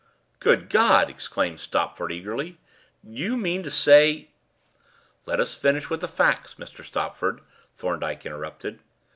[0.39, 2.57] "Good God!" exclaimed Stopford eagerly.
[3.05, 4.29] "Do you mean to say"
[5.27, 6.83] "Let us finish with the facts, Mr.
[6.83, 7.41] Stopford,"
[7.75, 8.79] Thorndyke interrupted.